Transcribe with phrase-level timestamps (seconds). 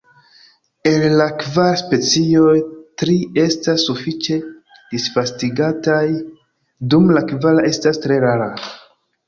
[0.91, 2.55] El la kvar specioj,
[3.03, 4.39] tri estas sufiĉe
[4.95, 6.03] disvastigataj,
[6.95, 8.53] dum la kvara estas tre rara.